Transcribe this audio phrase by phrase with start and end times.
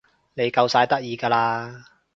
[0.33, 1.85] 你夠晒得意㗎啦